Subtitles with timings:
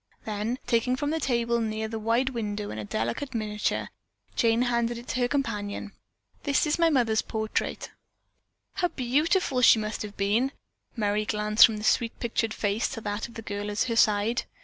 [0.25, 3.89] Then taking from the table near the wide window a delicate miniature,
[4.35, 5.91] Jane handed it to her companion.
[6.41, 7.91] "That is my mother's portrait."
[8.73, 10.53] "How beautiful she must have been."
[10.95, 14.45] Merry glanced from the sweet pictured face to that of the girl at her side.